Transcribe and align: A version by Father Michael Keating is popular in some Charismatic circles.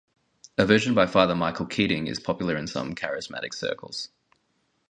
A 0.57 0.65
version 0.65 0.95
by 0.95 1.05
Father 1.05 1.35
Michael 1.35 1.67
Keating 1.67 2.07
is 2.07 2.19
popular 2.19 2.57
in 2.57 2.65
some 2.65 2.95
Charismatic 2.95 3.53
circles. 3.53 4.09